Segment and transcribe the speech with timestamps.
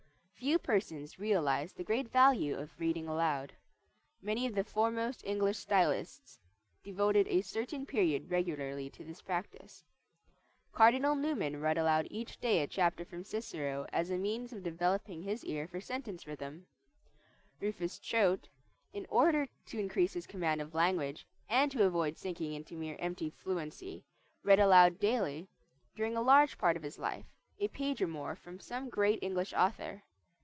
[0.43, 3.53] Few persons realize the great value of reading aloud.
[4.23, 6.39] Many of the foremost English stylists
[6.83, 9.83] devoted a certain period regularly to this practise.
[10.73, 15.21] Cardinal Newman read aloud each day a chapter from Cicero as a means of developing
[15.21, 16.65] his ear for sentence rhythm.
[17.59, 18.49] Rufus Choate,
[18.93, 23.29] in order to increase his command of language, and to avoid sinking into mere empty
[23.29, 24.05] fluency,
[24.41, 25.49] read aloud daily,
[25.95, 27.27] during a large part of his life,
[27.59, 30.01] a page or more from some great English author.